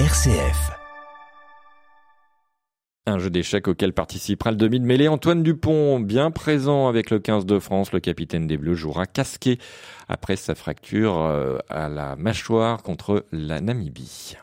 [0.00, 0.72] RCF.
[3.06, 7.20] Un jeu d'échecs auquel participera le demi de mêlée Antoine Dupont, bien présent avec le
[7.20, 7.92] 15 de France.
[7.92, 9.60] Le capitaine des Bleus jouera casqué
[10.08, 14.34] après sa fracture euh, à la mâchoire contre la Namibie.